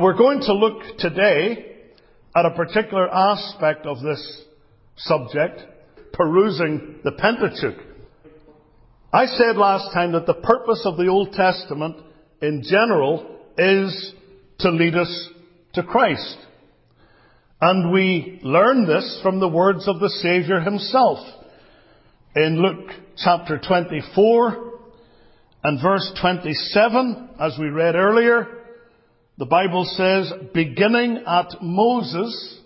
[0.00, 1.76] We're going to look today
[2.34, 4.42] at a particular aspect of this
[4.96, 5.60] subject,
[6.14, 7.78] perusing the Pentateuch.
[9.12, 11.96] I said last time that the purpose of the Old Testament
[12.40, 14.14] in general is
[14.60, 15.28] to lead us
[15.74, 16.38] to Christ.
[17.60, 21.18] And we learn this from the words of the Saviour himself.
[22.34, 22.90] In Luke
[23.22, 24.72] chapter 24
[25.64, 28.61] and verse 27, as we read earlier,
[29.42, 32.60] the Bible says, beginning at Moses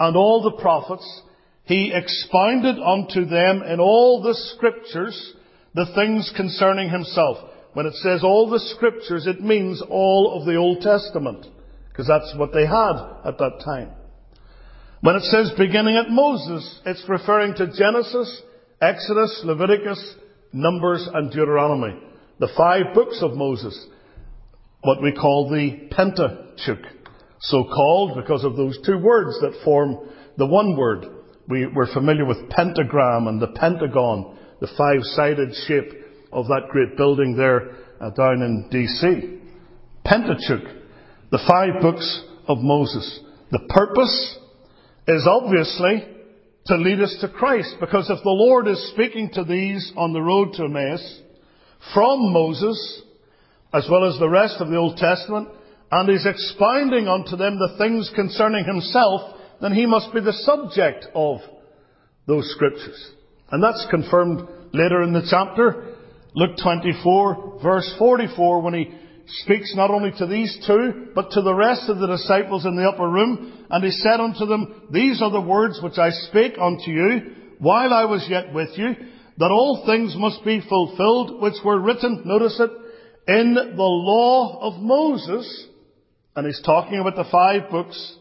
[0.00, 1.22] and all the prophets,
[1.64, 5.34] he expounded unto them in all the scriptures
[5.74, 7.36] the things concerning himself.
[7.74, 11.44] When it says all the scriptures, it means all of the Old Testament,
[11.90, 12.96] because that's what they had
[13.26, 13.90] at that time.
[15.02, 18.40] When it says beginning at Moses, it's referring to Genesis,
[18.80, 20.14] Exodus, Leviticus,
[20.50, 22.00] Numbers, and Deuteronomy.
[22.40, 23.86] The five books of Moses
[24.84, 26.86] what we call the Pentateuch.
[27.40, 31.06] So called because of those two words that form the one word.
[31.48, 35.92] We, we're familiar with pentagram and the pentagon, the five-sided shape
[36.32, 39.40] of that great building there uh, down in DC.
[40.04, 40.68] Pentateuch,
[41.30, 43.20] the five books of Moses.
[43.50, 44.38] The purpose
[45.06, 46.08] is obviously
[46.66, 50.22] to lead us to Christ, because if the Lord is speaking to these on the
[50.22, 51.20] road to Emmaus
[51.92, 53.02] from Moses,
[53.74, 55.48] as well as the rest of the Old Testament,
[55.90, 61.06] and he's expounding unto them the things concerning himself, then he must be the subject
[61.14, 61.40] of
[62.26, 63.12] those scriptures.
[63.50, 65.94] And that's confirmed later in the chapter,
[66.34, 68.94] Luke 24, verse 44, when he
[69.42, 72.88] speaks not only to these two, but to the rest of the disciples in the
[72.88, 76.90] upper room, and he said unto them, These are the words which I spake unto
[76.90, 78.94] you while I was yet with you,
[79.38, 82.70] that all things must be fulfilled which were written, notice it,
[83.26, 85.66] in the law of Moses,
[86.36, 88.16] and he's talking about the five books,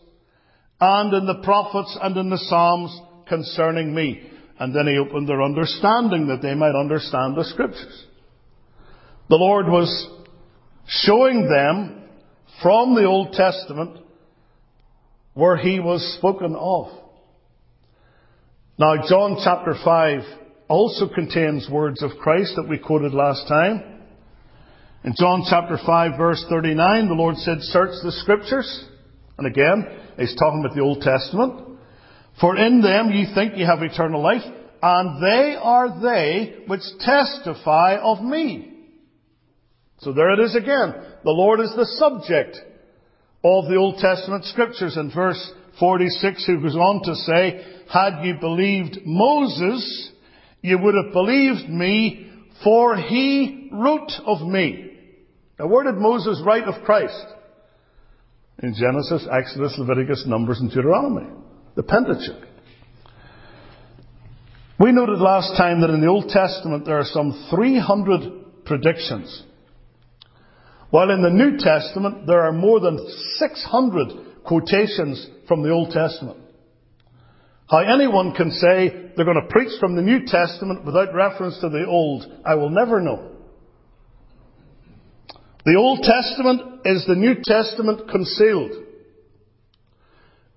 [0.79, 4.29] and in the prophets and in the Psalms concerning me.
[4.59, 8.05] And then he opened their understanding that they might understand the scriptures.
[9.29, 10.09] The Lord was
[10.87, 12.03] showing them
[12.61, 13.99] from the Old Testament
[15.33, 16.87] where he was spoken of.
[18.77, 20.21] Now, John chapter 5
[20.67, 23.92] also contains words of Christ that we quoted last time.
[25.03, 28.85] In John chapter 5 verse 39, the Lord said, search the scriptures.
[29.37, 29.85] And again,
[30.17, 31.77] he's talking about the Old Testament.
[32.39, 34.43] For in them ye think ye have eternal life,
[34.81, 38.71] and they are they which testify of me.
[39.99, 40.93] So there it is again.
[41.25, 42.57] The Lord is the subject
[43.43, 44.95] of the Old Testament scriptures.
[44.95, 50.11] In verse 46, he goes on to say, Had ye believed Moses,
[50.61, 52.31] ye would have believed me,
[52.63, 54.91] for he wrote of me.
[55.63, 57.25] Now, where did Moses write of Christ?
[58.61, 61.29] In Genesis, Exodus, Leviticus, Numbers, and Deuteronomy.
[61.75, 62.49] The Pentateuch.
[64.77, 69.43] We noted last time that in the Old Testament there are some 300 predictions.
[70.89, 72.99] While in the New Testament there are more than
[73.37, 76.39] 600 quotations from the Old Testament.
[77.69, 81.69] How anyone can say they're going to preach from the New Testament without reference to
[81.69, 83.32] the Old, I will never know.
[85.65, 88.71] The Old Testament is the New Testament concealed.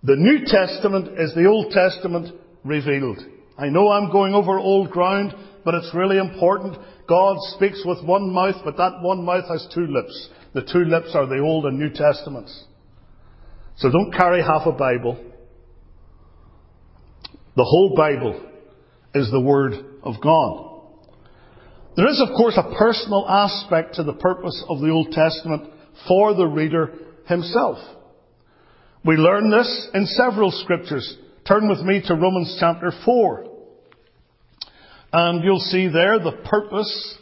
[0.02, 2.34] The New Testament is the Old Testament
[2.64, 3.18] revealed.
[3.56, 5.32] I know I'm going over old ground,
[5.64, 6.76] but it's really important.
[7.08, 10.28] God speaks with one mouth, but that one mouth has two lips.
[10.54, 12.64] The two lips are the Old and New Testaments.
[13.76, 15.22] So don't carry half a Bible.
[17.56, 18.40] The whole Bible
[19.14, 20.65] is the Word of God.
[21.96, 25.70] There is, of course, a personal aspect to the purpose of the Old Testament
[26.06, 26.92] for the reader
[27.26, 27.78] himself.
[29.04, 31.16] We learn this in several scriptures.
[31.48, 33.44] Turn with me to Romans chapter 4.
[35.12, 37.18] And you'll see there the purpose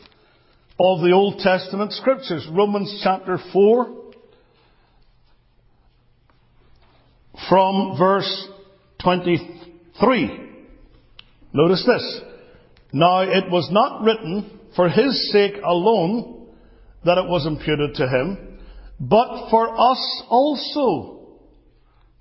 [0.81, 2.49] of the Old Testament scriptures.
[2.51, 4.03] Romans chapter 4
[7.49, 8.49] from verse
[9.03, 10.51] 23.
[11.53, 12.21] Notice this.
[12.93, 16.49] Now it was not written for his sake alone
[17.05, 18.59] that it was imputed to him,
[18.99, 21.39] but for us also,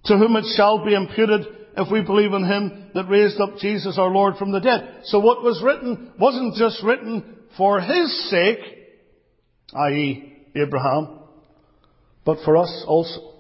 [0.06, 1.46] to whom it shall be imputed
[1.78, 5.02] if we believe in him that raised up Jesus our Lord from the dead.
[5.06, 8.60] So what was written wasn't just written for his sake,
[9.74, 10.34] i.e.
[10.56, 11.20] Abraham,
[12.26, 13.34] but for us also.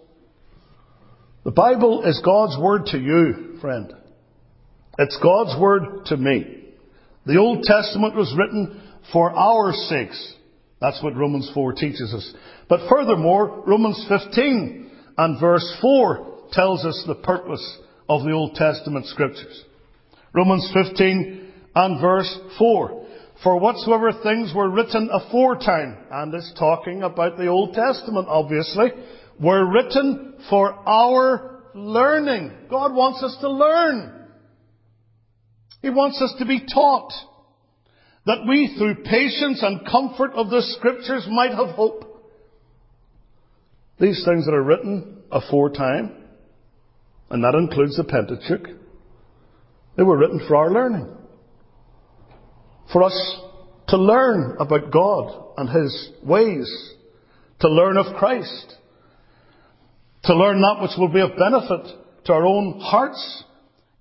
[1.44, 3.94] The Bible is God's word to you, friend.
[4.98, 6.63] It's God's word to me.
[7.25, 8.81] The Old Testament was written
[9.12, 10.36] for our sakes.
[10.80, 12.34] That's what Romans 4 teaches us.
[12.70, 17.78] But furthermore, Romans 15 and verse 4 tells us the purpose
[18.10, 19.64] of the Old Testament scriptures.
[20.34, 23.06] Romans 15 and verse 4.
[23.44, 28.92] For whatsoever things were written aforetime, and it's talking about the Old Testament obviously,
[29.40, 32.52] were written for our learning.
[32.70, 34.28] God wants us to learn.
[35.82, 37.12] He wants us to be taught
[38.25, 42.10] that we through patience and comfort of the scriptures might have hope.
[44.00, 46.16] These things that are written aforetime,
[47.30, 48.70] and that includes the Pentateuch,
[49.98, 51.10] they were written for our learning.
[52.92, 53.42] For us
[53.90, 56.94] to learn about God and His ways,
[57.60, 58.75] to learn of Christ,
[60.24, 63.44] to learn that which will be of benefit to our own hearts,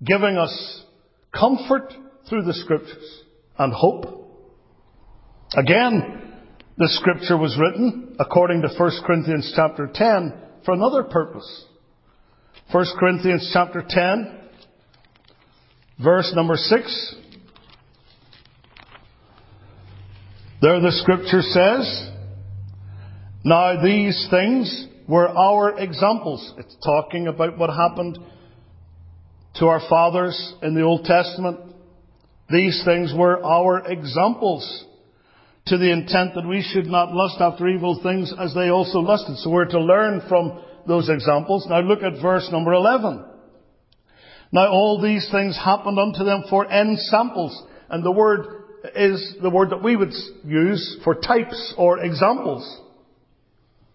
[0.04, 0.84] giving us
[1.32, 1.92] comfort
[2.28, 3.21] through the Scriptures
[3.62, 4.04] and hope.
[5.56, 6.22] Again,
[6.78, 11.66] the Scripture was written, according to 1 Corinthians chapter 10, for another purpose.
[12.70, 14.38] 1 Corinthians chapter 10,
[16.02, 17.14] verse number 6.
[20.62, 22.10] There the Scripture says,
[23.44, 26.54] Now these things were our examples.
[26.56, 28.18] It's talking about what happened
[29.56, 31.71] to our fathers in the Old Testament.
[32.50, 34.84] These things were our examples
[35.66, 39.36] to the intent that we should not lust after evil things as they also lusted.
[39.38, 41.66] So we're to learn from those examples.
[41.68, 43.24] Now look at verse number 11.
[44.50, 47.62] Now all these things happened unto them for ensamples.
[47.88, 48.46] And the word
[48.96, 50.12] is the word that we would
[50.44, 52.80] use for types or examples.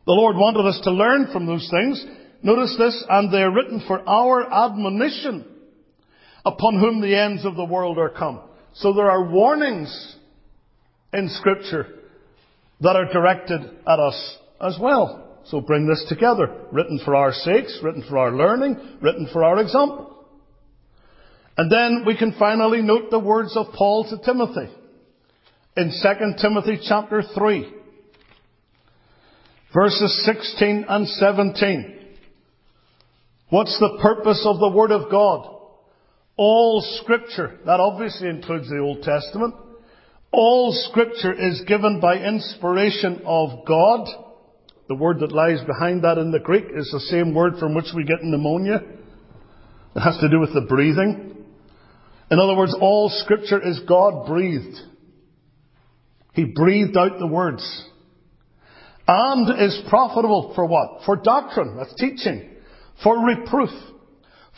[0.05, 2.03] The Lord wanted us to learn from those things.
[2.41, 5.45] Notice this, and they are written for our admonition
[6.45, 8.41] upon whom the ends of the world are come.
[8.73, 10.15] So there are warnings
[11.13, 11.87] in scripture
[12.81, 15.41] that are directed at us as well.
[15.45, 16.65] So bring this together.
[16.71, 20.25] Written for our sakes, written for our learning, written for our example.
[21.57, 24.71] And then we can finally note the words of Paul to Timothy
[25.75, 27.73] in 2 Timothy chapter 3
[29.73, 31.93] verses 16 and 17.
[33.49, 35.56] What's the purpose of the Word of God?
[36.37, 39.55] All Scripture, that obviously includes the Old Testament,
[40.31, 44.07] all Scripture is given by inspiration of God.
[44.87, 47.87] The word that lies behind that in the Greek is the same word from which
[47.95, 48.81] we get pneumonia.
[49.95, 51.43] It has to do with the breathing.
[52.29, 54.77] In other words, all Scripture is God breathed.
[56.33, 57.85] He breathed out the words.
[59.07, 61.05] And is profitable for what?
[61.05, 62.51] For doctrine, that's teaching.
[63.03, 63.69] For reproof.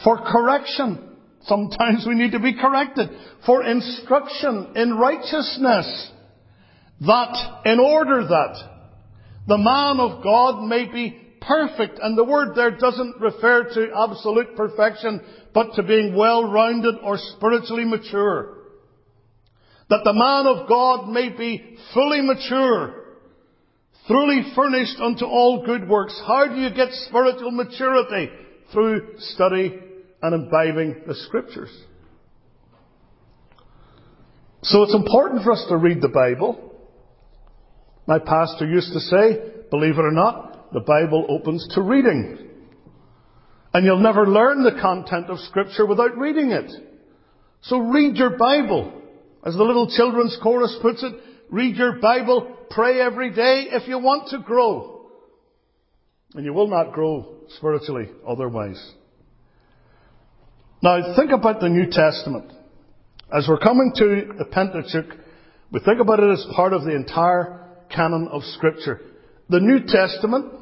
[0.04, 1.09] For correction.
[1.44, 3.10] Sometimes we need to be corrected.
[3.46, 6.12] For instruction in righteousness.
[7.02, 8.56] That, in order that
[9.48, 12.00] the man of God may be perfect.
[12.02, 15.22] And the word there doesn't refer to absolute perfection,
[15.54, 18.58] but to being well-rounded or spiritually mature.
[19.90, 23.00] That the man of God may be fully mature,
[24.10, 26.20] Truly furnished unto all good works.
[26.26, 28.32] How do you get spiritual maturity?
[28.74, 29.80] Through study
[30.22, 31.72] and imbibing the scriptures.
[34.64, 36.76] So it's important for us to read the Bible.
[38.08, 39.40] My pastor used to say,
[39.70, 42.38] believe it or not, the Bible opens to reading.
[43.74, 46.72] And you'll never learn the content of scripture without reading it.
[47.62, 48.94] So read your Bible.
[49.46, 51.14] As the little children's chorus puts it,
[51.50, 55.08] read your Bible, pray every day if you want to grow.
[56.34, 58.94] And you will not grow spiritually otherwise.
[60.82, 62.52] Now think about the New Testament.
[63.36, 65.18] As we're coming to the Pentateuch,
[65.72, 69.02] we think about it as part of the entire canon of Scripture.
[69.50, 70.54] The New Testament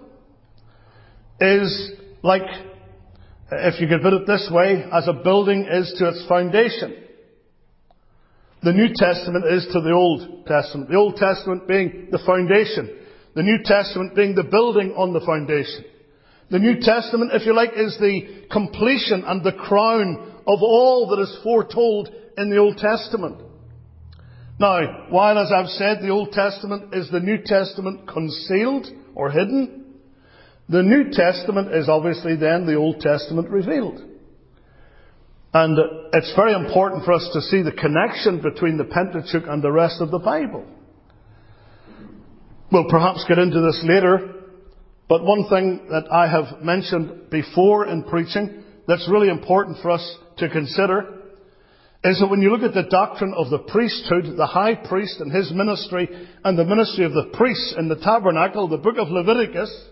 [1.40, 1.92] is
[2.24, 2.42] like,
[3.52, 7.04] if you could put it this way, as a building is to its foundation
[8.64, 10.90] the New Testament is to the Old Testament.
[10.90, 12.98] The Old Testament being the foundation.
[13.36, 15.86] The New Testament being the building on the foundation.
[16.50, 21.22] The New Testament, if you like, is the completion and the crown of all that
[21.22, 23.42] is foretold in the Old Testament.
[24.60, 29.86] Now, while as I've said, the Old Testament is the New Testament concealed or hidden,
[30.70, 34.02] the New Testament is obviously then the Old Testament revealed.
[35.54, 35.78] And
[36.14, 40.02] it's very important for us to see the connection between the Pentateuch and the rest
[40.02, 40.66] of the Bible.
[42.72, 44.37] We'll perhaps get into this later,
[45.10, 50.18] but one thing that I have mentioned before in preaching that's really important for us
[50.38, 51.14] to consider
[52.04, 55.32] is that when you look at the doctrine of the priesthood, the high priest and
[55.32, 56.08] his ministry,
[56.44, 59.90] and the ministry of the priests in the tabernacle, the book of Leviticus,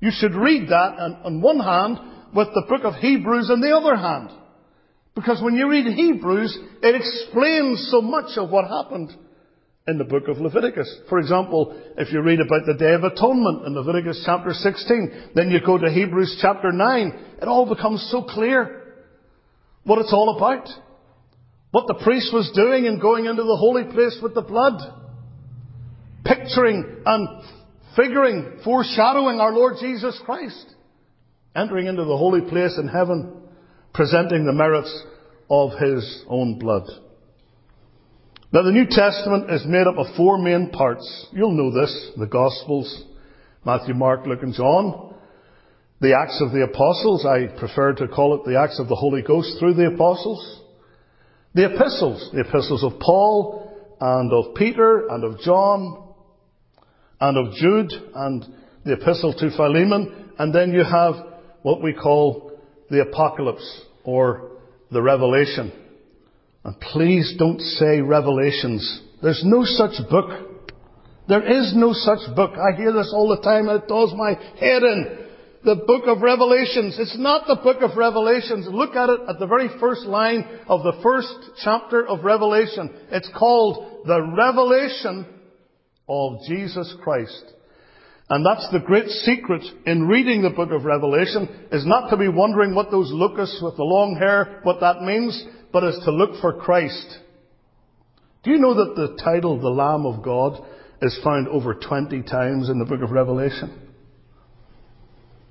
[0.00, 1.98] you should read that on, on one hand
[2.34, 4.30] with the book of Hebrews on the other hand.
[5.14, 9.10] Because when you read Hebrews, it explains so much of what happened
[9.86, 11.02] in the book of Leviticus.
[11.08, 15.50] For example, if you read about the Day of Atonement in Leviticus chapter 16, then
[15.50, 18.94] you go to Hebrews chapter 9, it all becomes so clear
[19.84, 20.68] what it's all about.
[21.70, 24.80] What the priest was doing in going into the holy place with the blood.
[26.24, 27.28] Picturing and
[27.94, 30.74] figuring, foreshadowing our Lord Jesus Christ.
[31.54, 33.42] Entering into the holy place in heaven
[33.96, 35.04] presenting the merits
[35.48, 36.86] of his own blood.
[38.52, 41.26] Now the New Testament is made up of four main parts.
[41.32, 42.12] You'll know this.
[42.16, 43.04] The Gospels,
[43.64, 45.14] Matthew, Mark, Luke and John.
[46.00, 49.22] The Acts of the Apostles, I prefer to call it the Acts of the Holy
[49.22, 50.62] Ghost through the Apostles.
[51.54, 56.12] The Epistles, the Epistles of Paul and of Peter and of John
[57.20, 58.44] and of Jude and
[58.84, 60.32] the Epistle to Philemon.
[60.38, 61.14] And then you have
[61.62, 62.52] what we call
[62.90, 64.50] the Apocalypse or
[64.92, 65.72] the Revelation.
[66.66, 69.02] And please don't say Revelations.
[69.22, 70.30] There's no such book.
[71.28, 72.54] There is no such book.
[72.58, 75.26] I hear this all the time and it does my head in.
[75.62, 76.96] The book of Revelations.
[76.98, 78.66] It's not the book of Revelations.
[78.68, 81.32] Look at it at the very first line of the first
[81.62, 82.90] chapter of Revelation.
[83.12, 85.24] It's called the Revelation
[86.08, 87.44] of Jesus Christ.
[88.28, 92.26] And that's the great secret in reading the book of Revelation, is not to be
[92.26, 95.44] wondering what those locusts with the long hair, what that means,
[95.76, 97.18] but is to look for Christ.
[98.42, 100.64] Do you know that the title, the Lamb of God,
[101.02, 103.78] is found over 20 times in the book of Revelation?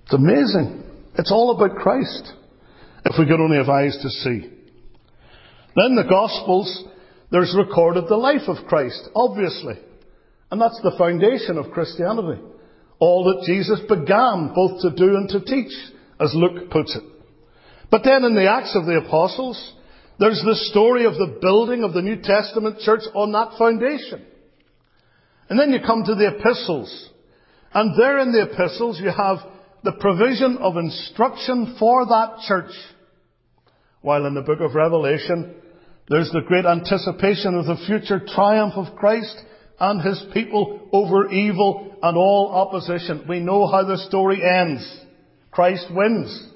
[0.05, 0.83] It's amazing.
[1.13, 2.33] It's all about Christ.
[3.05, 4.49] If we could only have eyes to see.
[5.75, 6.85] Then the Gospels,
[7.29, 9.75] there's recorded the life of Christ, obviously.
[10.49, 12.41] And that's the foundation of Christianity
[12.97, 15.71] all that Jesus began both to do and to teach,
[16.19, 17.03] as Luke puts it.
[17.91, 19.75] But then in the Acts of the Apostles,
[20.19, 24.25] there's the story of the building of the New Testament church on that foundation.
[25.49, 27.09] And then you come to the epistles.
[27.73, 29.37] And there in the epistles you have
[29.83, 32.71] the provision of instruction for that church.
[34.01, 35.55] While in the book of Revelation,
[36.07, 39.35] there's the great anticipation of the future triumph of Christ
[39.79, 43.25] and his people over evil and all opposition.
[43.27, 45.01] We know how the story ends.
[45.51, 46.51] Christ wins.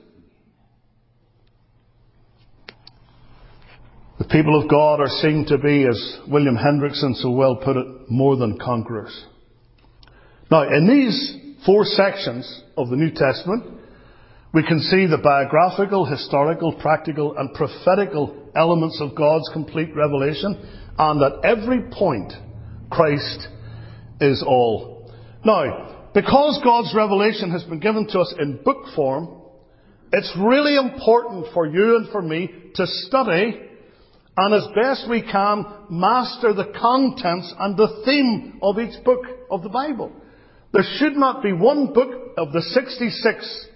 [4.20, 7.88] The people of God are seen to be, as William Hendriksen so well put it,
[8.10, 9.26] more than conquerors.
[10.52, 13.80] Now, in these four sections of the New Testament,
[14.54, 21.24] we can see the biographical, historical, practical, and prophetical elements of God's complete revelation, and
[21.24, 22.34] at every point,
[22.92, 23.48] Christ
[24.20, 25.14] is all.
[25.46, 29.30] Now, because God's revelation has been given to us in book form,
[30.12, 33.68] it's really important for you and for me to study
[34.40, 39.64] and as best we can master the contents and the theme of each book of
[39.64, 40.14] the Bible.
[40.72, 43.68] There should not be one book of the 66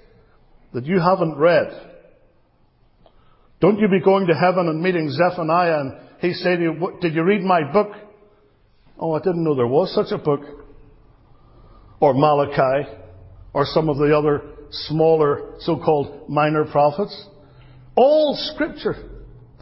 [0.73, 1.67] that you haven't read.
[3.59, 7.13] Don't you be going to heaven and meeting Zephaniah and he say to you, did
[7.13, 7.91] you read my book?
[8.97, 10.41] Oh, I didn't know there was such a book.
[11.99, 12.89] Or Malachi,
[13.53, 17.27] or some of the other smaller so-called minor prophets.
[17.95, 18.95] All scripture,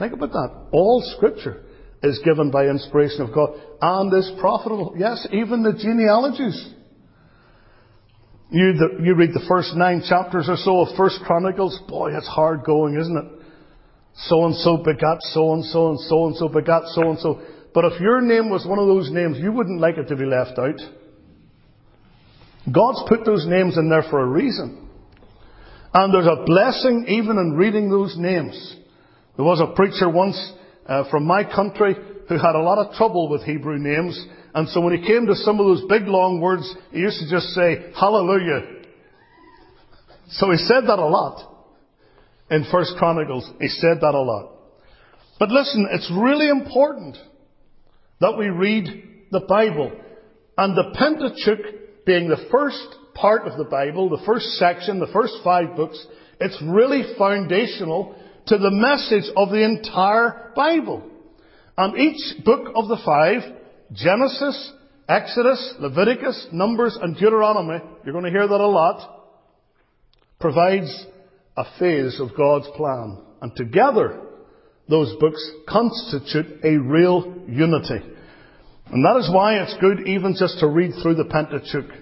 [0.02, 1.64] think about that, all scripture
[2.04, 4.96] is given by inspiration of God and is profitable.
[4.98, 6.74] Yes, even the genealogies.
[8.50, 12.28] You, the, you read the first nine chapters or so of First Chronicles, boy, it's
[12.28, 13.42] hard going, isn't it?
[14.16, 17.42] So and so begat so and so and so and so begat so and so.
[17.74, 20.26] But if your name was one of those names, you wouldn't like it to be
[20.26, 20.76] left out.
[22.70, 24.90] God's put those names in there for a reason.
[25.94, 28.76] And there's a blessing even in reading those names.
[29.36, 30.38] There was a preacher once
[30.86, 31.96] uh, from my country
[32.28, 34.20] who had a lot of trouble with Hebrew names.
[34.54, 37.30] And so when he came to some of those big long words, he used to
[37.30, 38.82] just say, Hallelujah.
[40.30, 41.48] So he said that a lot.
[42.50, 44.52] In First Chronicles, he said that a lot.
[45.40, 47.18] But listen, it's really important
[48.20, 48.88] that we read
[49.32, 49.92] the Bible.
[50.58, 55.34] And the Pentateuch being the first part of the Bible, the first section, the first
[55.44, 56.06] five books,
[56.40, 58.16] it's really foundational
[58.48, 61.04] to the message of the entire Bible.
[61.78, 63.42] And each book of the five,
[63.94, 64.74] Genesis,
[65.08, 69.28] Exodus, Leviticus, Numbers, and Deuteronomy, you're going to hear that a lot,
[70.40, 71.06] provides
[71.58, 73.22] a phase of God's plan.
[73.42, 74.22] And together,
[74.88, 78.00] those books constitute a real unity.
[78.88, 82.01] And that is why it's good even just to read through the Pentateuch.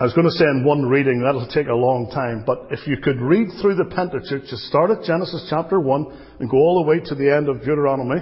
[0.00, 2.84] I was going to say in one reading, that'll take a long time, but if
[2.88, 6.82] you could read through the Pentateuch, just start at Genesis chapter 1 and go all
[6.82, 8.20] the way to the end of Deuteronomy,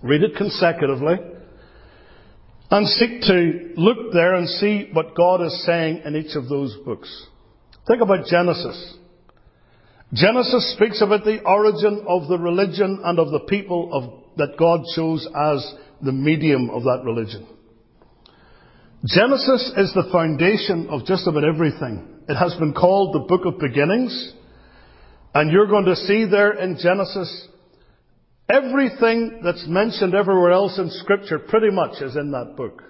[0.00, 1.16] read it consecutively,
[2.70, 6.76] and seek to look there and see what God is saying in each of those
[6.84, 7.26] books.
[7.88, 8.94] Think about Genesis.
[10.12, 14.82] Genesis speaks about the origin of the religion and of the people of, that God
[14.94, 17.44] chose as the medium of that religion.
[19.04, 22.06] Genesis is the foundation of just about everything.
[22.28, 24.34] It has been called the book of beginnings.
[25.34, 27.48] And you're going to see there in Genesis
[28.48, 32.82] everything that's mentioned everywhere else in scripture pretty much is in that book.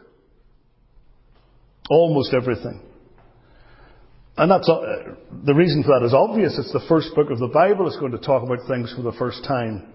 [1.91, 2.81] Almost everything.
[4.37, 6.57] And that's, uh, the reason for that is obvious.
[6.59, 7.89] It's the first book of the Bible.
[7.89, 9.93] It's going to talk about things for the first time.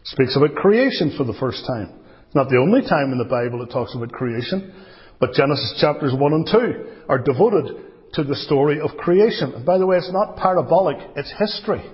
[0.00, 1.92] It speaks about creation for the first time.
[2.26, 4.72] It's not the only time in the Bible it talks about creation,
[5.20, 7.84] but Genesis chapters 1 and 2 are devoted
[8.14, 9.52] to the story of creation.
[9.52, 11.84] And by the way, it's not parabolic, it's history.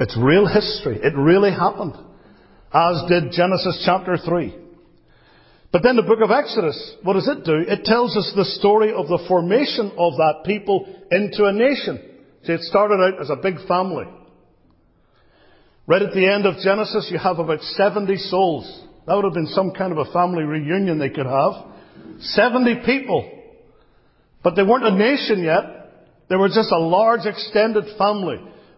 [0.00, 0.98] It's real history.
[1.02, 1.94] It really happened.
[2.72, 4.54] As did Genesis chapter 3.
[5.70, 7.64] But then the book of Exodus, what does it do?
[7.66, 12.00] It tells us the story of the formation of that people into a nation.
[12.44, 14.06] See, it started out as a big family.
[15.86, 18.84] Right at the end of Genesis, you have about 70 souls.
[19.08, 21.64] That would have been some kind of a family reunion they could have.
[22.20, 23.30] 70 people.
[24.44, 25.64] But they weren't a nation yet.
[26.28, 28.36] They were just a large extended family.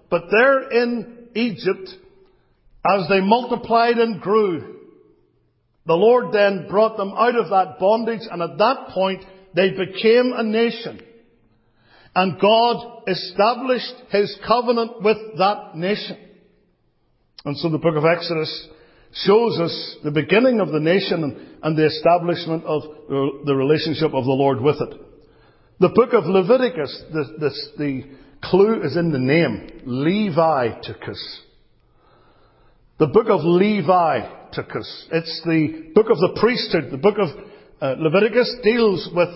[0.08, 1.90] But there in Egypt,
[2.86, 4.76] as they multiplied and grew,
[5.86, 9.24] the Lord then brought them out of that bondage, and at that point,
[9.56, 11.00] they became a nation.
[12.14, 16.18] And God established His covenant with that nation.
[17.44, 18.68] And so the book of Exodus
[19.12, 22.82] shows us the beginning of the nation and the establishment of
[23.44, 25.00] the relationship of the Lord with it.
[25.80, 28.02] The book of Leviticus, the, the, the
[28.42, 29.82] clue is in the name.
[29.84, 31.40] Leviticus.
[32.98, 35.06] The book of Levi Leviticus.
[35.12, 36.90] It's the book of the priesthood.
[36.90, 37.28] The book of
[37.80, 39.28] uh, Leviticus deals with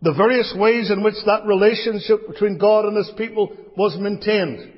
[0.00, 4.72] the various ways in which that relationship between God and His people was maintained.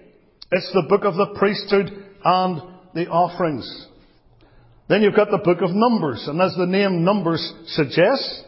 [0.50, 1.90] It's the book of the priesthood
[2.24, 2.62] and
[2.94, 3.86] the offerings.
[4.88, 8.44] Then you've got the book of Numbers, and as the name Numbers suggests,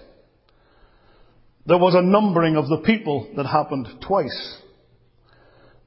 [1.65, 4.59] there was a numbering of the people that happened twice.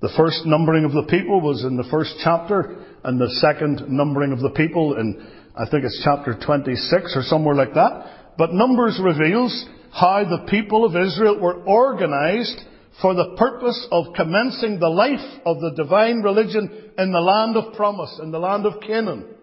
[0.01, 4.31] The first numbering of the people was in the first chapter, and the second numbering
[4.31, 8.35] of the people in, I think it's chapter 26 or somewhere like that.
[8.37, 12.59] But Numbers reveals how the people of Israel were organized
[13.01, 17.75] for the purpose of commencing the life of the divine religion in the land of
[17.75, 19.35] promise, in the land of Canaan.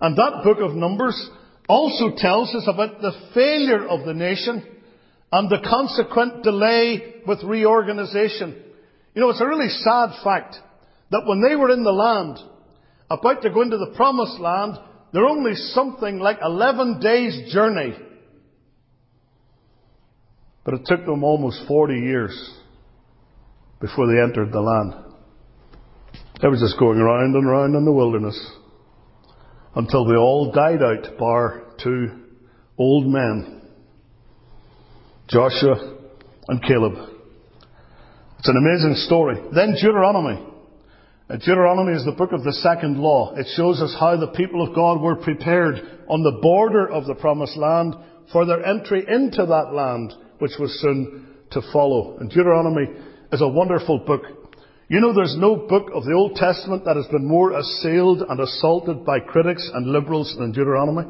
[0.00, 1.30] And that book of Numbers
[1.68, 4.66] also tells us about the failure of the nation
[5.30, 8.62] and the consequent delay with reorganization.
[9.14, 10.56] You know, it's a really sad fact
[11.10, 12.38] that when they were in the land,
[13.10, 14.78] about to go into the promised land,
[15.12, 17.96] they're only something like 11 days journey.
[20.64, 22.54] But it took them almost 40 years
[23.80, 24.94] before they entered the land.
[26.40, 28.38] They were just going around and around in the wilderness
[29.74, 32.10] until they all died out, bar two
[32.78, 33.62] old men,
[35.28, 35.98] Joshua
[36.48, 36.94] and Caleb.
[38.38, 39.36] It's an amazing story.
[39.54, 40.46] Then Deuteronomy.
[41.28, 43.34] Deuteronomy is the book of the second law.
[43.36, 45.76] It shows us how the people of God were prepared
[46.08, 47.94] on the border of the promised land
[48.32, 52.16] for their entry into that land, which was soon to follow.
[52.18, 52.88] And Deuteronomy
[53.30, 54.22] is a wonderful book.
[54.90, 58.40] You know, there's no book of the Old Testament that has been more assailed and
[58.40, 61.08] assaulted by critics and liberals than Deuteronomy.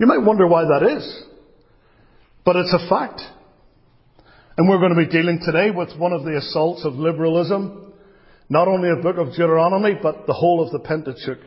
[0.00, 1.22] You might wonder why that is.
[2.44, 3.20] But it's a fact.
[4.56, 7.92] And we're going to be dealing today with one of the assaults of liberalism
[8.48, 11.38] not only a book of Deuteronomy, but the whole of the Pentateuch.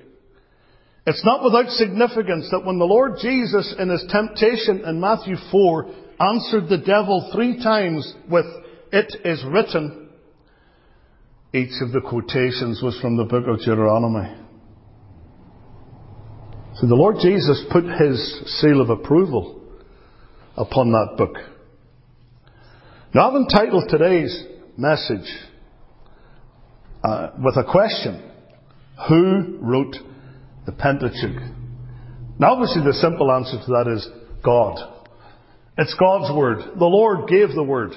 [1.05, 5.93] It's not without significance that when the Lord Jesus in his temptation in Matthew 4
[6.21, 8.45] answered the devil three times with,
[8.93, 10.06] it is written,
[11.53, 14.35] each of the quotations was from the book of Deuteronomy.
[16.75, 19.61] So the Lord Jesus put his seal of approval
[20.55, 21.37] upon that book.
[23.13, 24.43] Now I've entitled today's
[24.77, 25.27] message,
[27.03, 28.23] uh, with a question.
[29.07, 29.95] Who wrote
[30.65, 31.41] the Pentateuch?
[32.39, 34.07] Now obviously the simple answer to that is
[34.43, 34.77] God.
[35.77, 36.59] It's God's Word.
[36.77, 37.91] The Lord gave the Word.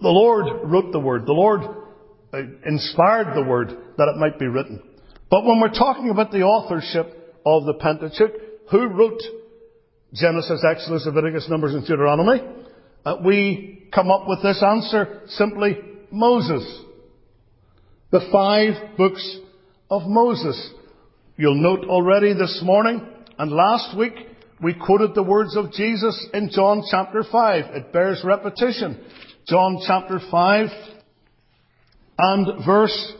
[0.00, 1.26] The Lord wrote the Word.
[1.26, 1.62] The Lord
[2.32, 4.82] inspired the Word that it might be written.
[5.30, 8.32] But when we're talking about the authorship of the Pentateuch,
[8.70, 9.20] who wrote
[10.12, 12.40] Genesis, Exodus, Leviticus, Numbers, and Deuteronomy,
[13.04, 15.78] uh, we come up with this answer simply
[16.10, 16.82] Moses.
[18.10, 19.38] The five books
[19.90, 20.72] of Moses.
[21.36, 23.06] You'll note already this morning
[23.38, 24.14] and last week
[24.60, 27.64] we quoted the words of Jesus in John chapter 5.
[27.76, 28.98] It bears repetition.
[29.46, 30.68] John chapter 5
[32.18, 33.12] and verse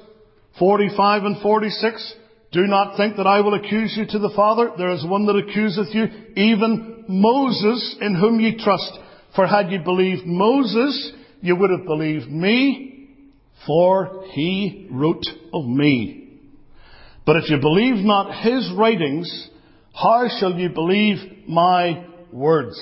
[0.59, 2.15] 45 and 46.
[2.51, 4.73] Do not think that I will accuse you to the Father.
[4.77, 8.91] There is one that accuseth you, even Moses, in whom ye trust.
[9.37, 13.11] For had ye believed Moses, you would have believed me,
[13.67, 16.41] for he wrote of me.
[17.27, 19.49] But if you believe not his writings,
[19.93, 22.77] how shall you believe my words?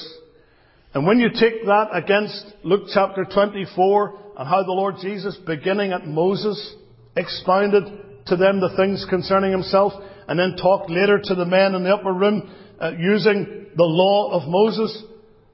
[0.95, 5.93] And when you take that against Luke chapter 24 and how the Lord Jesus, beginning
[5.93, 6.75] at Moses,
[7.17, 7.85] expounded
[8.27, 9.93] to them the things concerning himself,
[10.29, 14.33] and then talked later to the men in the upper room uh, using the law
[14.33, 15.03] of Moses.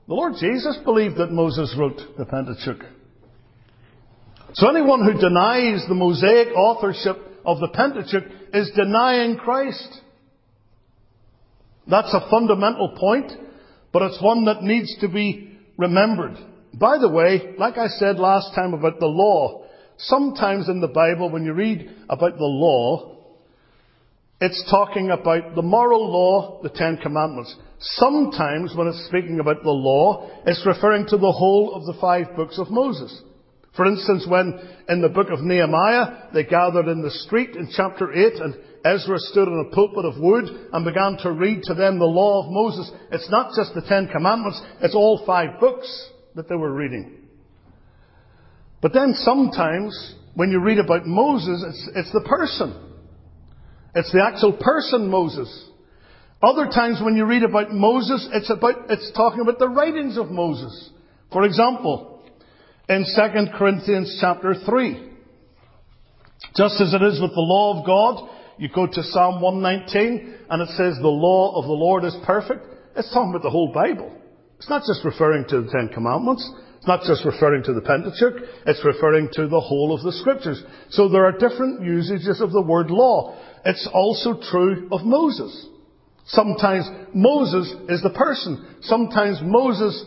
[0.08, 2.84] The Lord Jesus believed that Moses wrote the Pentateuch.
[4.54, 10.00] So anyone who denies the Mosaic authorship of the Pentateuch is denying Christ.
[11.86, 13.32] That's a fundamental point,
[13.92, 16.36] but it's one that needs to be remembered.
[16.74, 19.64] By the way, like I said last time about the law,
[19.98, 23.16] sometimes in the Bible when you read about the law,
[24.40, 27.54] it's talking about the moral law, the Ten Commandments.
[27.78, 32.34] Sometimes when it's speaking about the law, it's referring to the whole of the five
[32.36, 33.22] books of Moses.
[33.76, 34.58] For instance, when
[34.88, 38.54] in the book of Nehemiah, they gathered in the street in chapter 8 and
[38.84, 42.44] Ezra stood on a pulpit of wood and began to read to them the law
[42.44, 42.90] of Moses.
[43.12, 47.18] It's not just the Ten Commandments, it's all five books that they were reading.
[48.80, 52.74] But then sometimes, when you read about Moses, it's, it's the person.
[53.94, 55.70] It's the actual person Moses.
[56.42, 60.30] Other times when you read about Moses, it's about, it's talking about the writings of
[60.30, 60.90] Moses.
[61.32, 62.24] For example,
[62.88, 65.10] in 2 Corinthians chapter 3,
[66.56, 70.62] just as it is with the law of God, you go to Psalm 119 and
[70.62, 72.66] it says the law of the Lord is perfect.
[72.96, 74.21] It's talking about the whole Bible.
[74.62, 76.48] It's not just referring to the Ten Commandments.
[76.76, 78.48] It's not just referring to the Pentateuch.
[78.64, 80.62] It's referring to the whole of the Scriptures.
[80.90, 83.36] So there are different usages of the word law.
[83.64, 85.66] It's also true of Moses.
[86.26, 88.76] Sometimes Moses is the person.
[88.82, 90.04] Sometimes Moses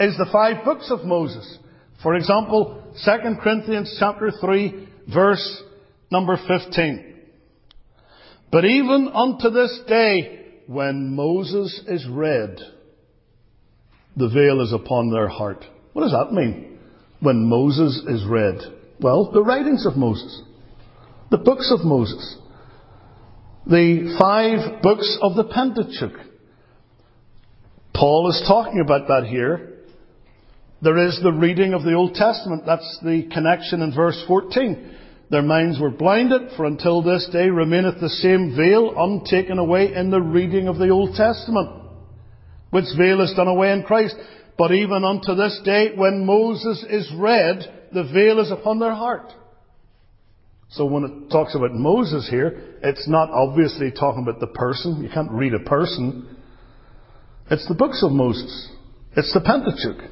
[0.00, 1.58] is the five books of Moses.
[2.02, 3.10] For example, 2
[3.42, 5.62] Corinthians chapter 3 verse
[6.10, 7.14] number 15.
[8.50, 12.58] But even unto this day, when Moses is read,
[14.18, 15.64] the veil is upon their heart.
[15.92, 16.78] What does that mean?
[17.20, 18.58] When Moses is read?
[19.00, 20.42] Well, the writings of Moses.
[21.30, 22.36] The books of Moses.
[23.66, 26.18] The five books of the Pentateuch.
[27.94, 29.74] Paul is talking about that here.
[30.82, 32.64] There is the reading of the Old Testament.
[32.66, 34.96] That's the connection in verse 14.
[35.30, 40.10] Their minds were blinded, for until this day remaineth the same veil untaken away in
[40.10, 41.77] the reading of the Old Testament,
[42.70, 44.16] which veil is done away in Christ.
[44.56, 49.32] But even unto this day, when Moses is read, the veil is upon their heart.
[50.70, 55.02] So when it talks about Moses here, it's not obviously talking about the person.
[55.02, 56.36] You can't read a person.
[57.50, 58.70] It's the books of Moses.
[59.16, 60.10] It's the Pentateuch.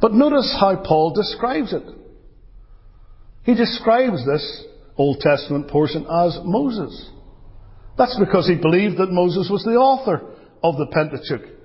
[0.00, 1.82] But notice how Paul describes it.
[3.44, 4.64] He describes this
[4.96, 7.10] Old Testament portion as Moses.
[7.98, 11.57] That's because he believed that Moses was the author of the Pentateuch.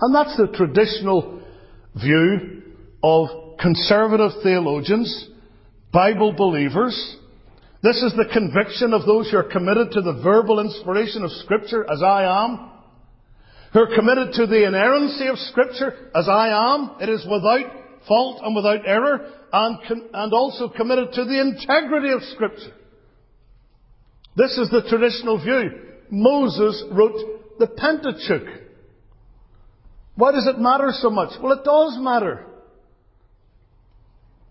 [0.00, 1.42] And that's the traditional
[1.94, 2.62] view
[3.02, 5.28] of conservative theologians,
[5.92, 7.16] Bible believers.
[7.82, 11.84] This is the conviction of those who are committed to the verbal inspiration of Scripture,
[11.90, 12.70] as I am.
[13.72, 16.96] Who are committed to the inerrancy of Scripture, as I am.
[17.00, 19.78] It is without fault and without error and,
[20.12, 22.72] and also committed to the integrity of Scripture.
[24.36, 25.70] This is the traditional view.
[26.10, 28.67] Moses wrote the Pentateuch.
[30.18, 31.30] Why does it matter so much?
[31.40, 32.44] Well, it does matter.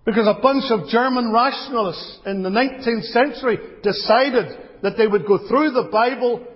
[0.05, 4.45] Because a bunch of German rationalists in the 19th century decided
[4.81, 6.47] that they would go through the Bible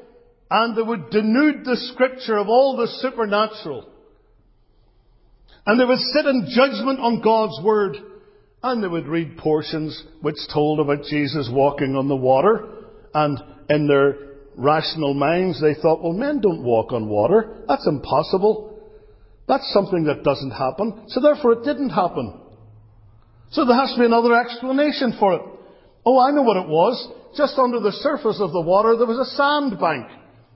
[0.50, 3.86] and they would denude the scripture of all the supernatural.
[5.66, 7.98] And they would sit in judgment on God's Word.
[8.64, 12.66] And they would read portions which told about Jesus walking on the water.
[13.14, 13.38] And
[13.70, 14.16] in their
[14.56, 17.66] rational minds, they thought, well, men don't walk on water.
[17.68, 18.71] That's impossible.
[19.48, 21.06] That's something that doesn't happen.
[21.08, 22.40] So therefore it didn't happen.
[23.52, 25.42] So there has to be another explanation for it.
[26.06, 26.96] Oh, I know what it was.
[27.36, 30.08] Just under the surface of the water there was a sandbank.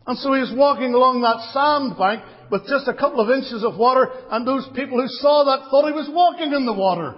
[0.08, 3.76] And so he was walking along that sandbank with just a couple of inches of
[3.76, 7.16] water, and those people who saw that thought he was walking in the water.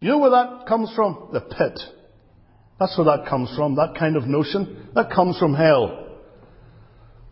[0.00, 1.30] You know where that comes from?
[1.32, 1.78] The pit.
[2.80, 4.88] That's where that comes from, that kind of notion.
[4.94, 6.06] That comes from hell.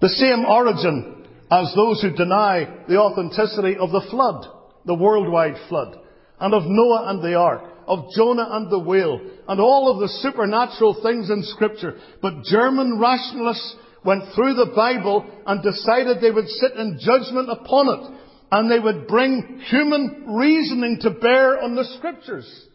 [0.01, 1.15] The same origin
[1.51, 4.47] as those who deny the authenticity of the flood,
[4.85, 5.99] the worldwide flood,
[6.41, 10.09] and of Noah and the ark, of Jonah and the whale, and all of the
[10.09, 11.99] supernatural things in scripture.
[12.21, 17.89] But German rationalists went through the Bible and decided they would sit in judgment upon
[17.89, 18.19] it,
[18.51, 22.67] and they would bring human reasoning to bear on the scriptures.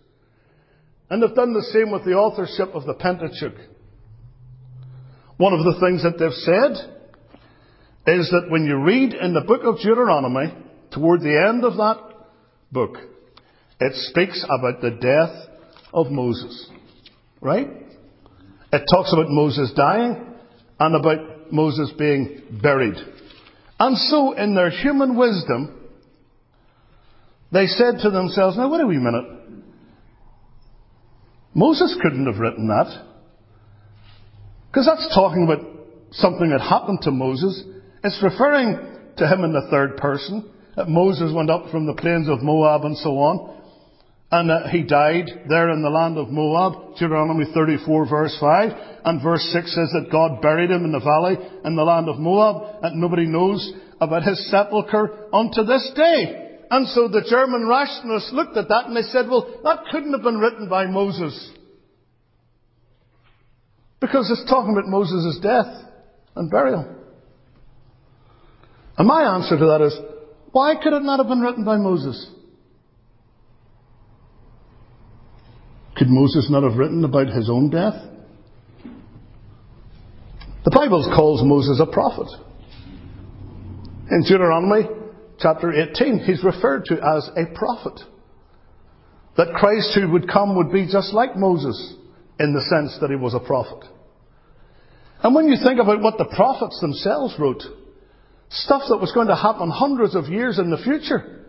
[1.09, 3.59] And they've done the same with the authorship of the Pentateuch.
[5.35, 7.00] One of the things that they've said
[8.07, 10.53] is that when you read in the book of Deuteronomy,
[10.91, 11.97] toward the end of that
[12.71, 12.97] book,
[13.79, 15.49] it speaks about the death
[15.93, 16.69] of Moses.
[17.39, 17.67] Right?
[18.73, 20.25] It talks about Moses dying
[20.79, 22.95] and about Moses being buried.
[23.79, 25.79] And so, in their human wisdom,
[27.51, 29.25] they said to themselves, now wait a wee minute.
[31.53, 33.05] Moses couldn't have written that.
[34.67, 35.65] Because that's talking about
[36.11, 37.63] something that happened to Moses.
[38.03, 38.77] It's referring
[39.17, 40.49] to him in the third person.
[40.75, 43.59] That Moses went up from the plains of Moab and so on.
[44.31, 48.71] And uh, he died there in the land of Moab, Deuteronomy 34 verse 5.
[49.03, 51.35] And verse 6 says that God buried him in the valley
[51.65, 56.59] in the land of Moab, and nobody knows about his sepulchre unto this day.
[56.71, 60.23] And so the German rationalists looked at that and they said, well, that couldn't have
[60.23, 61.51] been written by Moses.
[63.99, 65.67] Because it's talking about Moses' death
[66.37, 67.00] and burial.
[69.01, 69.97] And my answer to that is,
[70.51, 72.29] why could it not have been written by Moses?
[75.97, 77.95] Could Moses not have written about his own death?
[80.65, 82.27] The Bible calls Moses a prophet.
[84.11, 84.87] In Deuteronomy
[85.39, 88.01] chapter 18, he's referred to as a prophet.
[89.35, 91.95] That Christ who would come would be just like Moses
[92.39, 93.83] in the sense that he was a prophet.
[95.23, 97.63] And when you think about what the prophets themselves wrote,
[98.51, 101.41] Stuff that was going to happen hundreds of years in the future.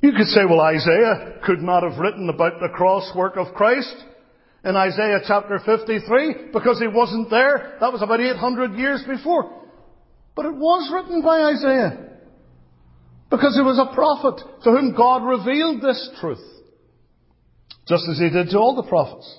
[0.00, 3.94] You could say, well, Isaiah could not have written about the cross work of Christ
[4.64, 7.76] in Isaiah chapter 53 because he wasn't there.
[7.80, 9.62] That was about 800 years before.
[10.34, 12.10] But it was written by Isaiah
[13.30, 16.42] because he was a prophet to whom God revealed this truth.
[17.86, 19.38] Just as he did to all the prophets.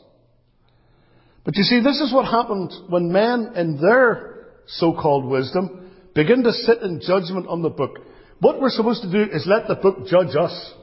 [1.43, 4.34] But you see, this is what happened when men in their
[4.67, 7.99] so-called wisdom, begin to sit in judgment on the book.
[8.39, 10.73] What we're supposed to do is let the book judge us.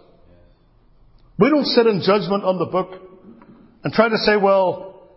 [1.38, 3.00] We don't sit in judgment on the book
[3.84, 5.08] and try to say, well,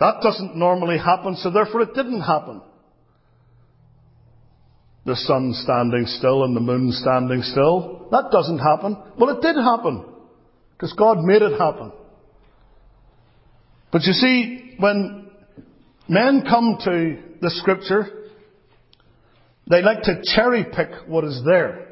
[0.00, 2.60] that doesn't normally happen, so therefore it didn't happen.
[5.04, 8.08] The sun standing still and the moon standing still.
[8.12, 8.96] That doesn't happen.
[9.18, 10.04] Well, it did happen.
[10.72, 11.92] Because God made it happen.
[13.90, 15.30] But you see, when
[16.08, 18.06] men come to the scripture,
[19.68, 21.88] they like to cherry pick what is there.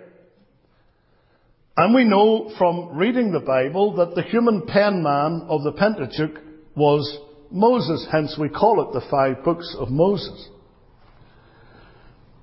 [1.77, 6.41] And we know from reading the Bible that the human pen man of the Pentateuch
[6.77, 7.19] was
[7.51, 10.49] Moses, hence we call it the five books of Moses.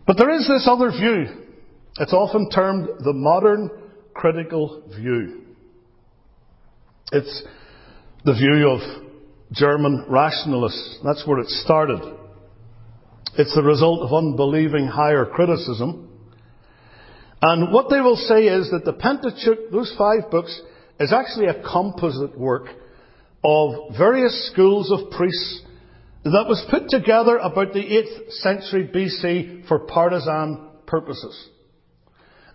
[0.05, 1.45] But there is this other view.
[1.99, 3.69] It's often termed the modern
[4.13, 5.43] critical view.
[7.13, 7.43] It's
[8.25, 8.81] the view of
[9.53, 10.99] German rationalists.
[11.05, 12.01] That's where it started.
[13.35, 16.09] It's the result of unbelieving higher criticism.
[17.41, 20.59] And what they will say is that the Pentateuch, those five books,
[20.99, 22.67] is actually a composite work
[23.43, 25.61] of various schools of priests
[26.23, 31.49] that was put together about the 8th century BC for partisan purposes.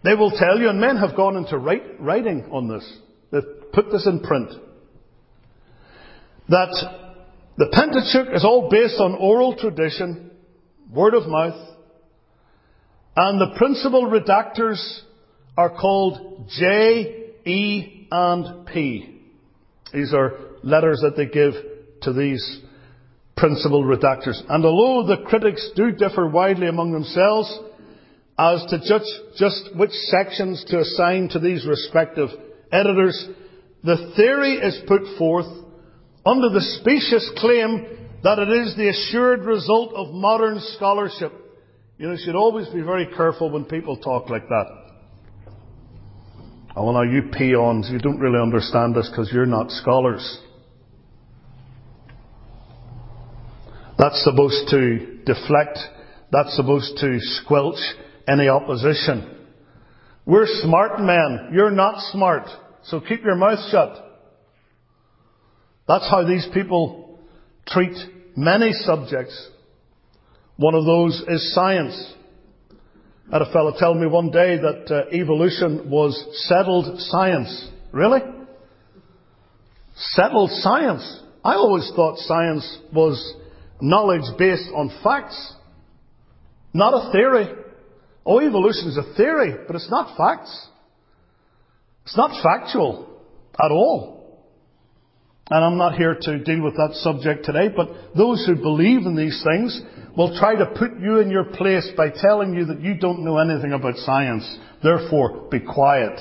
[0.04, 2.98] They will tell you, and men have gone into write, writing on this,
[3.30, 4.50] they've put this in print,
[6.48, 6.74] that
[7.56, 10.31] the Pentateuch is all based on oral tradition
[10.92, 11.68] word of mouth.
[13.16, 15.00] And the principal redactors
[15.56, 19.20] are called J, E, and P.
[19.92, 21.54] These are letters that they give
[22.02, 22.60] to these
[23.36, 24.40] principal redactors.
[24.48, 27.58] And although the critics do differ widely among themselves
[28.38, 32.28] as to just, just which sections to assign to these respective
[32.70, 33.28] editors,
[33.84, 35.46] the theory is put forth
[36.24, 41.32] under the specious claim that it is the assured result of modern scholarship.
[41.98, 44.66] You know, you should always be very careful when people talk like that.
[46.74, 50.40] Oh, now you peons, you don't really understand this because you're not scholars.
[53.98, 55.78] That's supposed to deflect.
[56.30, 57.78] That's supposed to squelch
[58.26, 59.46] any opposition.
[60.24, 61.50] We're smart men.
[61.52, 62.44] You're not smart.
[62.84, 63.96] So keep your mouth shut.
[65.86, 67.01] That's how these people
[67.66, 67.96] treat
[68.36, 69.50] many subjects.
[70.56, 72.14] One of those is science.
[73.30, 76.14] I had a fellow tell me one day that uh, evolution was
[76.48, 77.70] settled science.
[77.92, 78.20] Really?
[79.94, 81.20] Settled science.
[81.44, 83.34] I always thought science was
[83.80, 85.54] knowledge based on facts,
[86.72, 87.48] not a theory.
[88.24, 90.68] Oh, evolution is a theory, but it's not facts.
[92.04, 93.20] It's not factual
[93.58, 94.21] at all.
[95.50, 99.16] And I'm not here to deal with that subject today, but those who believe in
[99.16, 99.82] these things
[100.16, 103.38] will try to put you in your place by telling you that you don't know
[103.38, 104.58] anything about science.
[104.82, 106.18] Therefore, be quiet.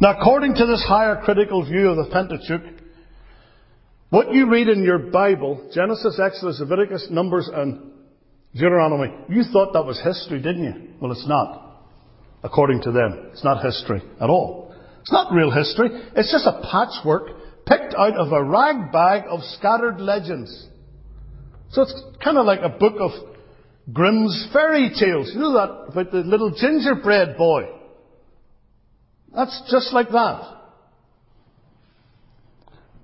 [0.00, 2.80] Now, according to this higher critical view of the Pentateuch,
[4.10, 7.92] what you read in your Bible, Genesis, Exodus, Leviticus, Numbers, and
[8.52, 10.90] Deuteronomy, you thought that was history, didn't you?
[11.00, 11.80] Well, it's not.
[12.42, 13.30] According to them.
[13.32, 14.71] It's not history at all.
[15.02, 15.90] It's not real history.
[16.16, 17.28] It's just a patchwork
[17.66, 20.68] picked out of a rag bag of scattered legends.
[21.70, 23.10] So it's kind of like a book of
[23.92, 25.30] Grimm's fairy tales.
[25.34, 27.64] You know that about the little gingerbread boy?
[29.34, 30.58] That's just like that.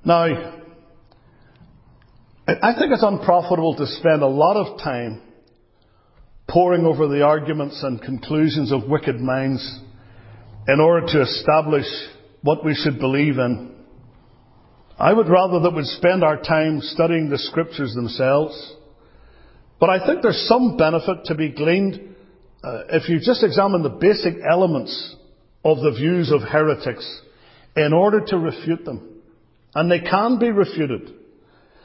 [0.05, 0.25] Now,
[2.47, 5.21] I think it's unprofitable to spend a lot of time
[6.49, 9.81] poring over the arguments and conclusions of wicked minds
[10.69, 11.87] in order to establish
[12.43, 13.75] what we should believe in.
[14.99, 18.75] I would rather that we'd spend our time studying the scriptures themselves.
[19.81, 22.17] But I think there's some benefit to be gleaned
[22.63, 25.17] uh, if you just examine the basic elements
[25.65, 27.23] of the views of heretics
[27.77, 29.23] in order to refute them.
[29.75, 31.15] And they can be refuted.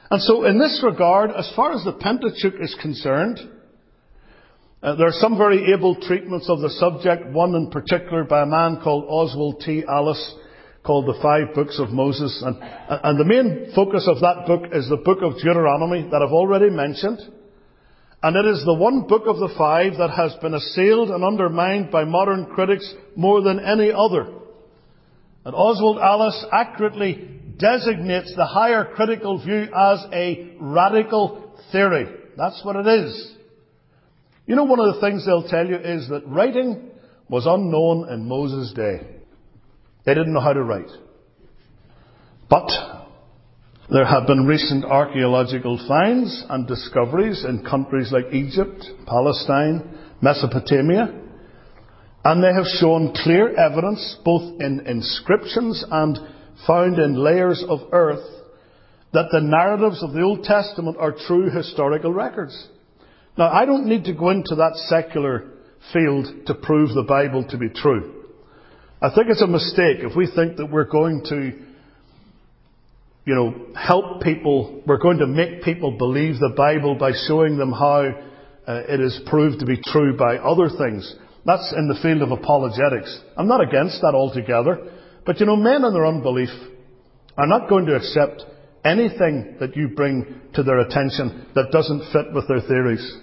[0.09, 3.39] And so in this regard, as far as the Pentateuch is concerned,
[4.83, 8.45] uh, there are some very able treatments of the subject, one in particular by a
[8.45, 9.83] man called Oswald T.
[9.87, 10.35] Allis
[10.83, 12.43] called The Five Books of Moses.
[12.45, 16.33] And, and the main focus of that book is the book of Deuteronomy that I've
[16.33, 17.19] already mentioned.
[18.21, 21.89] And it is the one book of the five that has been assailed and undermined
[21.89, 24.27] by modern critics more than any other.
[25.45, 32.07] And Oswald Allis accurately designates the higher critical view as a radical theory.
[32.35, 33.32] That's what it is.
[34.45, 36.91] You know, one of the things they'll tell you is that writing
[37.29, 39.01] was unknown in Moses' day.
[40.06, 40.89] They didn't know how to write.
[42.49, 42.69] But
[43.89, 51.21] there have been recent archaeological finds and discoveries in countries like Egypt, Palestine, Mesopotamia,
[52.25, 56.17] and they have shown clear evidence, both in inscriptions and
[56.67, 58.25] found in layers of earth,
[59.13, 62.69] that the narratives of the Old Testament are true historical records.
[63.37, 65.49] Now, I don't need to go into that secular
[65.91, 68.23] field to prove the Bible to be true.
[69.01, 71.51] I think it's a mistake if we think that we're going to,
[73.25, 77.71] you know, help people, we're going to make people believe the Bible by showing them
[77.71, 78.13] how
[78.65, 81.15] uh, it is proved to be true by other things.
[81.45, 83.19] That's in the field of apologetics.
[83.35, 84.91] I'm not against that altogether.
[85.25, 86.49] But you know, men in their unbelief
[87.37, 88.43] are not going to accept
[88.85, 93.17] anything that you bring to their attention that doesn't fit with their theories.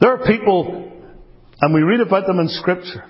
[0.00, 0.92] There are people,
[1.60, 3.04] and we read about them in Scripture,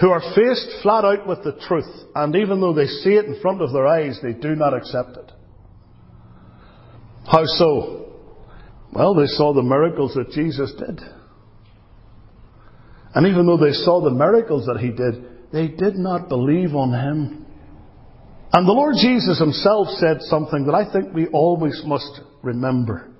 [0.00, 3.40] who are faced flat out with the truth, and even though they see it in
[3.42, 5.32] front of their eyes, they do not accept it.
[7.26, 8.06] How so?
[8.92, 11.00] Well, they saw the miracles that Jesus did.
[13.14, 16.92] And even though they saw the miracles that he did, they did not believe on
[16.92, 17.46] him.
[18.52, 23.10] And the Lord Jesus himself said something that I think we always must remember.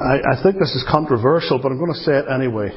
[0.00, 2.70] I, I think this is controversial, but I'm going to say it anyway.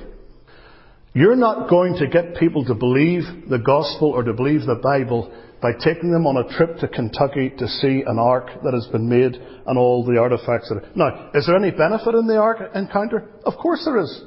[1.13, 5.31] You're not going to get people to believe the gospel or to believe the Bible
[5.61, 9.07] by taking them on a trip to Kentucky to see an ark that has been
[9.07, 10.89] made and all the artifacts that are.
[10.95, 13.29] Now, is there any benefit in the ark encounter?
[13.45, 14.23] Of course there is.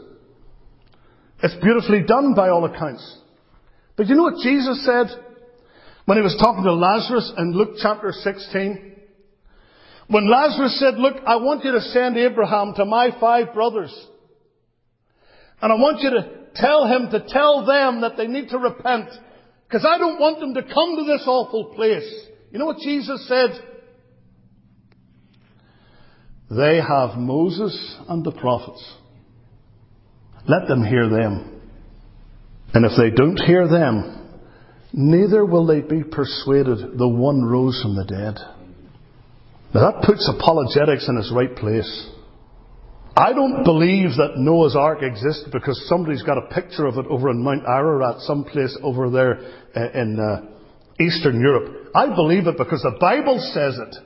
[1.43, 3.19] It's beautifully done by all accounts.
[3.97, 5.07] But you know what Jesus said
[6.05, 8.94] when he was talking to Lazarus in Luke chapter 16?
[10.09, 13.93] When Lazarus said, look, I want you to send Abraham to my five brothers.
[15.63, 19.09] And I want you to tell him to tell them that they need to repent.
[19.67, 22.09] Because I don't want them to come to this awful place.
[22.51, 23.51] You know what Jesus said?
[26.51, 28.95] They have Moses and the prophets.
[30.47, 31.63] Let them hear them.
[32.75, 34.29] And if they don't hear them,
[34.93, 38.54] neither will they be persuaded the one rose from the dead.
[39.75, 42.11] Now that puts apologetics in its right place.
[43.17, 47.31] I don't believe that Noah's Ark exists because somebody's got a picture of it over
[47.31, 49.39] in Mount Ararat, someplace over there
[49.75, 50.47] uh, in uh,
[51.01, 51.91] Eastern Europe.
[51.95, 53.97] I believe it because the Bible says it.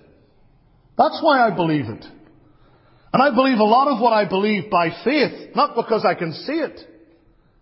[0.97, 2.05] That's why I believe it.
[3.12, 6.33] And I believe a lot of what I believe by faith, not because I can
[6.33, 6.81] see it,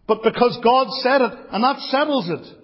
[0.09, 2.56] but because God said it, and that settles it.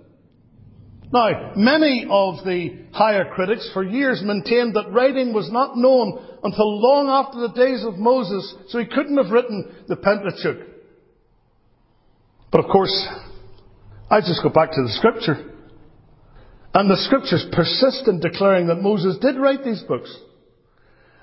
[1.12, 6.80] Now, many of the higher critics for years maintained that writing was not known until
[6.80, 10.68] long after the days of Moses, so he couldn't have written the Pentateuch.
[12.50, 13.08] But of course,
[14.10, 15.50] I just go back to the scripture.
[16.72, 20.14] And the scriptures persist in declaring that Moses did write these books.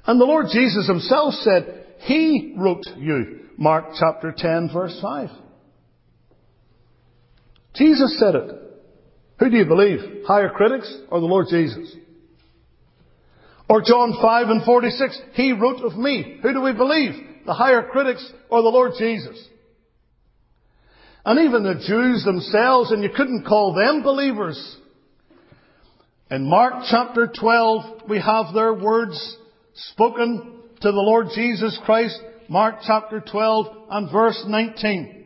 [0.05, 3.49] And the Lord Jesus himself said, He wrote you.
[3.57, 5.29] Mark chapter 10 verse 5.
[7.73, 8.68] Jesus said it.
[9.39, 10.25] Who do you believe?
[10.27, 11.95] Higher critics or the Lord Jesus?
[13.69, 16.39] Or John 5 and 46, He wrote of me.
[16.41, 17.13] Who do we believe?
[17.45, 19.47] The higher critics or the Lord Jesus?
[21.23, 24.77] And even the Jews themselves, and you couldn't call them believers.
[26.31, 29.37] In Mark chapter 12, we have their words
[29.73, 35.25] spoken to the Lord Jesus Christ, Mark chapter 12 and verse 19.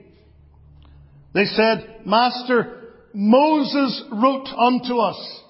[1.33, 2.82] They said, Master,
[3.13, 5.41] Moses wrote unto us,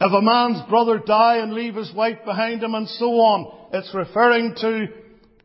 [0.00, 3.94] if a man's brother die and leave his wife behind him and so on, it's
[3.94, 4.86] referring to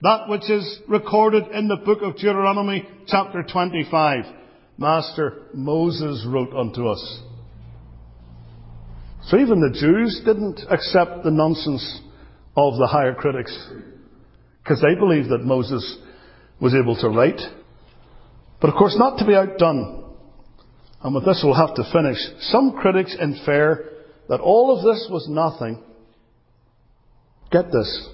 [0.01, 4.25] that which is recorded in the book of Deuteronomy chapter 25.
[4.77, 7.21] Master, Moses wrote unto us.
[9.23, 12.01] So even the Jews didn't accept the nonsense
[12.55, 13.55] of the higher critics
[14.63, 15.97] because they believed that Moses
[16.59, 17.41] was able to write.
[18.61, 20.06] But of course, not to be outdone,
[21.03, 22.17] and with this we'll have to finish,
[22.51, 23.89] some critics infer
[24.29, 25.81] that all of this was nothing.
[27.51, 28.09] Get this.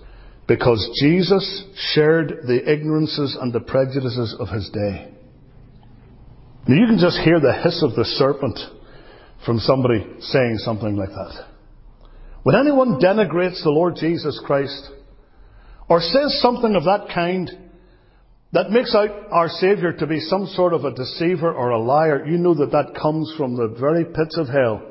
[0.48, 1.64] Because Jesus
[1.94, 5.12] shared the ignorances and the prejudices of his day.
[6.68, 8.60] Now you can just hear the hiss of the serpent
[9.46, 11.48] from somebody saying something like that.
[12.44, 14.90] When anyone denigrates the Lord Jesus Christ,
[15.90, 17.50] or says something of that kind,
[18.54, 22.26] that makes out our Saviour to be some sort of a deceiver or a liar,
[22.26, 24.90] you know that that comes from the very pits of hell.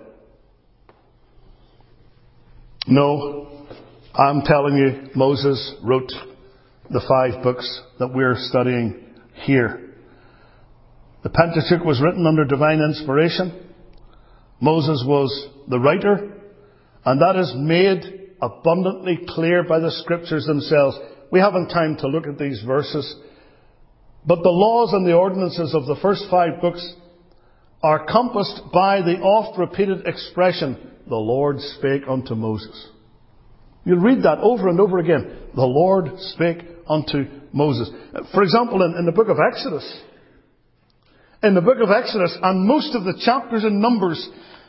[2.89, 3.67] No,
[4.15, 6.13] I'm telling you, Moses wrote
[6.91, 9.05] the five books that we're studying
[9.45, 9.95] here.
[11.23, 13.71] The Pentateuch was written under divine inspiration.
[14.61, 16.33] Moses was the writer.
[17.05, 20.99] And that is made abundantly clear by the scriptures themselves.
[21.31, 23.17] We haven't time to look at these verses.
[24.27, 26.95] But the laws and the ordinances of the first five books
[27.83, 30.77] are compassed by the oft repeated expression,
[31.09, 32.89] the Lord spake unto Moses.
[33.85, 35.39] You'll read that over and over again.
[35.57, 36.59] The Lord spake
[36.89, 37.91] unto Moses.
[38.33, 40.03] For example, in, in, the book of Exodus,
[41.43, 44.29] in the book of Exodus and most of the chapters in Numbers,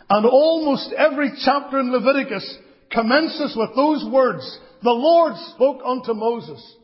[0.10, 2.58] and almost every chapter in Leviticus
[2.92, 6.76] commences with those words, the Lord spoke unto Moses.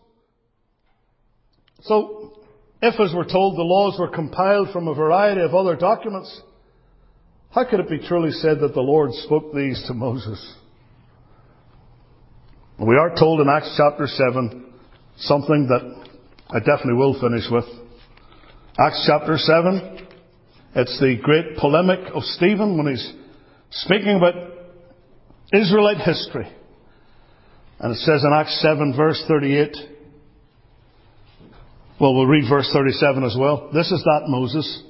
[1.82, 2.39] So,
[2.82, 6.42] if as we're told the laws were compiled from a variety of other documents,
[7.52, 10.56] how could it be truly said that the Lord spoke these to Moses?
[12.80, 14.72] We are told in Acts chapter 7
[15.18, 16.06] something that
[16.50, 17.66] I definitely will finish with.
[18.80, 20.08] Acts chapter 7,
[20.76, 23.14] it's the great polemic of Stephen when he's
[23.72, 24.36] speaking about
[25.52, 26.48] Israelite history.
[27.80, 29.76] And it says in Acts 7 verse 38,
[32.00, 33.70] well, we'll read verse 37 as well.
[33.74, 34.84] This is that Moses,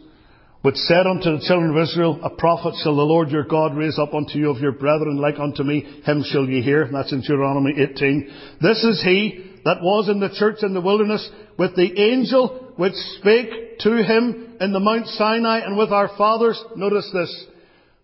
[0.62, 3.97] which said unto the children of Israel, A prophet shall the Lord your God raise
[3.97, 6.88] up unto you of your brethren like unto me, him shall ye hear.
[6.91, 8.57] That's in Deuteronomy 18.
[8.62, 12.93] This is he that was in the church in the wilderness with the angel which
[13.20, 16.62] spake to him in the Mount Sinai and with our fathers.
[16.76, 17.45] Notice this.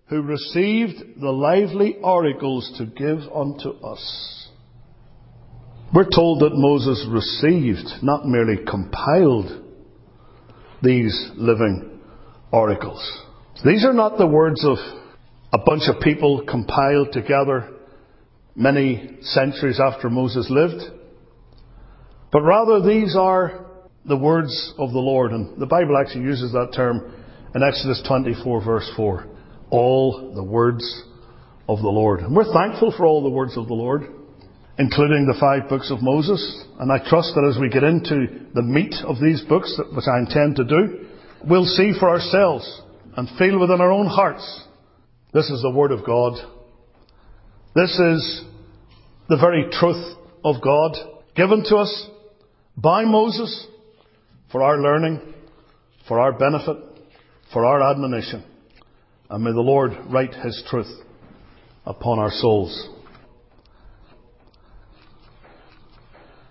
[0.10, 4.45] Who received the lively oracles to give unto us.
[5.96, 9.64] We're told that Moses received, not merely compiled,
[10.84, 12.02] these living
[12.52, 13.02] oracles.
[13.64, 14.78] These are not the words of
[15.54, 17.72] a bunch of people compiled together
[18.58, 20.82] many centuries after Moses lived.
[22.30, 23.66] But rather, these are
[24.04, 25.32] the words of the Lord.
[25.32, 27.10] And the Bible actually uses that term
[27.56, 29.28] in Exodus 24, verse 4.
[29.70, 31.04] All the words
[31.70, 32.20] of the Lord.
[32.20, 34.15] And we're thankful for all the words of the Lord,
[34.78, 36.64] including the five books of Moses.
[36.80, 40.20] And I trust that as we get into the meat of these books, which I
[40.20, 41.08] intend to do,
[41.48, 42.82] we'll see for ourselves
[43.16, 44.66] and feel within our own hearts
[45.36, 46.36] this is the Word of God.
[47.76, 48.46] This is
[49.28, 50.16] the very truth
[50.46, 50.96] of God
[51.36, 52.10] given to us
[52.78, 53.68] by Moses
[54.50, 55.34] for our learning,
[56.08, 56.78] for our benefit,
[57.52, 58.46] for our admonition.
[59.30, 61.02] And may the Lord write His truth
[61.86, 62.88] upon our souls.